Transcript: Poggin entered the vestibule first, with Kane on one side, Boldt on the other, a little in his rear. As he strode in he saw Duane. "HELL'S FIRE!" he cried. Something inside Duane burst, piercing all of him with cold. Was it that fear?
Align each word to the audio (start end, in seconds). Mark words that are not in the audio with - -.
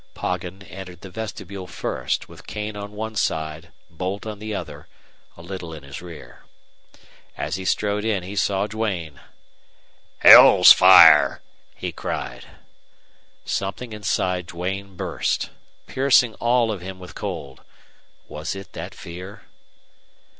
Poggin 0.15 0.63
entered 0.63 1.01
the 1.01 1.11
vestibule 1.11 1.67
first, 1.67 2.27
with 2.27 2.47
Kane 2.47 2.75
on 2.75 2.93
one 2.93 3.15
side, 3.15 3.71
Boldt 3.91 4.25
on 4.25 4.39
the 4.39 4.51
other, 4.51 4.87
a 5.37 5.43
little 5.43 5.75
in 5.75 5.83
his 5.83 6.01
rear. 6.01 6.43
As 7.37 7.53
he 7.53 7.65
strode 7.65 8.03
in 8.03 8.23
he 8.23 8.35
saw 8.35 8.65
Duane. 8.65 9.19
"HELL'S 10.21 10.71
FIRE!" 10.71 11.43
he 11.75 11.91
cried. 11.91 12.47
Something 13.45 13.93
inside 13.93 14.47
Duane 14.47 14.95
burst, 14.95 15.51
piercing 15.85 16.33
all 16.39 16.71
of 16.71 16.81
him 16.81 16.97
with 16.97 17.13
cold. 17.13 17.61
Was 18.27 18.55
it 18.55 18.73
that 18.73 18.95
fear? 18.95 19.43